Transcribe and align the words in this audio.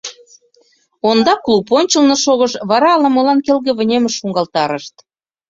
Ондак 1.09 1.39
клуб 1.45 1.65
ончылно 1.79 2.15
шогыш, 2.23 2.53
вара 2.69 2.89
ала-молан 2.95 3.39
келге 3.45 3.71
вынемыш 3.77 4.13
шуҥгалтарышт. 4.19 4.95